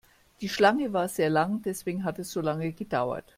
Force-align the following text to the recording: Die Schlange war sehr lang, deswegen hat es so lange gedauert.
Die 0.41 0.49
Schlange 0.49 0.93
war 0.93 1.07
sehr 1.09 1.29
lang, 1.29 1.61
deswegen 1.61 2.03
hat 2.03 2.17
es 2.17 2.31
so 2.31 2.41
lange 2.41 2.71
gedauert. 2.73 3.23